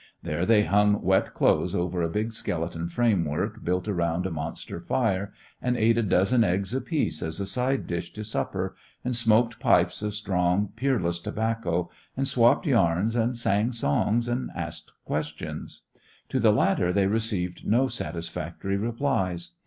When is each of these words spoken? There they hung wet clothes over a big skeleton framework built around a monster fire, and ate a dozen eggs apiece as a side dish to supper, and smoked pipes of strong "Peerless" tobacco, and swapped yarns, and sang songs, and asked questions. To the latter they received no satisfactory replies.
There 0.23 0.47
they 0.47 0.63
hung 0.63 1.03
wet 1.03 1.35
clothes 1.35 1.75
over 1.75 2.01
a 2.01 2.09
big 2.09 2.31
skeleton 2.31 2.89
framework 2.89 3.63
built 3.63 3.87
around 3.87 4.25
a 4.25 4.31
monster 4.31 4.79
fire, 4.79 5.31
and 5.61 5.77
ate 5.77 5.95
a 5.95 6.01
dozen 6.01 6.43
eggs 6.43 6.73
apiece 6.73 7.21
as 7.21 7.39
a 7.39 7.45
side 7.45 7.85
dish 7.85 8.11
to 8.13 8.23
supper, 8.23 8.75
and 9.05 9.15
smoked 9.15 9.59
pipes 9.59 10.01
of 10.01 10.15
strong 10.15 10.69
"Peerless" 10.75 11.19
tobacco, 11.19 11.91
and 12.17 12.27
swapped 12.27 12.65
yarns, 12.65 13.15
and 13.15 13.37
sang 13.37 13.73
songs, 13.73 14.27
and 14.27 14.49
asked 14.55 14.91
questions. 15.05 15.81
To 16.29 16.39
the 16.39 16.51
latter 16.51 16.91
they 16.91 17.05
received 17.05 17.67
no 17.67 17.85
satisfactory 17.85 18.77
replies. 18.77 19.51